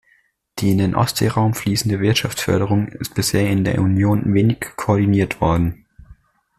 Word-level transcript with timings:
Die 0.57 0.71
in 0.71 0.79
den 0.79 0.95
Ostseeraum 0.95 1.53
fließende 1.53 1.99
Wirtschaftsförderung 1.99 2.87
ist 2.87 3.13
bisher 3.13 3.47
in 3.47 3.63
der 3.63 3.79
Union 3.79 4.33
wenig 4.33 4.65
koordiniert 4.75 5.39
worden. 5.41 5.85